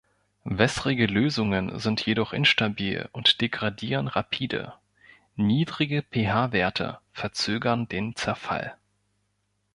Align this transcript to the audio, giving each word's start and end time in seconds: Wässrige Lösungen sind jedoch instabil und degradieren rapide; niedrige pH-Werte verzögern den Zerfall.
Wässrige 0.45 1.05
Lösungen 1.05 1.77
sind 1.77 2.03
jedoch 2.03 2.33
instabil 2.33 3.07
und 3.11 3.39
degradieren 3.39 4.07
rapide; 4.07 4.73
niedrige 5.35 6.01
pH-Werte 6.01 6.97
verzögern 7.11 7.87
den 7.87 8.15
Zerfall. 8.15 8.75